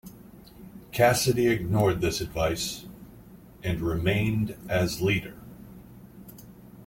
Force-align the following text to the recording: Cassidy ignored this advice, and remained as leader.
Cassidy 0.91 1.45
ignored 1.47 2.01
this 2.01 2.21
advice, 2.21 2.87
and 3.61 3.79
remained 3.81 4.57
as 4.67 4.99
leader. 4.99 5.35